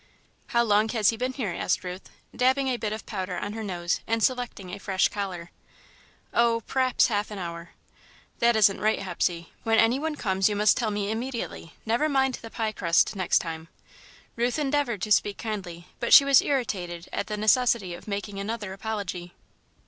"How 0.47 0.63
long 0.63 0.89
has 0.89 1.11
he 1.11 1.15
been 1.17 1.33
here?" 1.33 1.53
asked 1.53 1.83
Ruth, 1.83 2.09
dabbing 2.35 2.69
a 2.69 2.77
bit 2.77 2.91
of 2.91 3.05
powder 3.05 3.37
on 3.37 3.53
her 3.53 3.63
nose 3.63 3.99
and 4.07 4.23
selecting 4.23 4.71
a 4.73 4.79
fresh 4.79 5.09
collar. 5.09 5.51
"Oh, 6.33 6.61
p'raps 6.65 7.05
half 7.09 7.29
an 7.29 7.37
hour." 7.37 7.73
"That 8.39 8.55
isn't 8.55 8.81
right, 8.81 8.97
Hepsey; 8.97 9.53
when 9.61 9.77
anyone 9.77 10.15
comes 10.15 10.49
you 10.49 10.55
must 10.55 10.75
tell 10.75 10.89
me 10.89 11.11
immediately. 11.11 11.75
Never 11.85 12.09
mind 12.09 12.39
the 12.41 12.49
pie 12.49 12.71
crust 12.71 13.15
next 13.15 13.37
time." 13.37 13.67
Ruth 14.35 14.57
endeavoured 14.57 15.03
to 15.03 15.11
speak 15.11 15.37
kindly, 15.37 15.85
but 15.99 16.13
she 16.13 16.25
was 16.25 16.41
irritated 16.41 17.07
at 17.13 17.27
the 17.27 17.37
necessity 17.37 17.93
of 17.93 18.07
making 18.07 18.39
another 18.39 18.73
apology. 18.73 19.35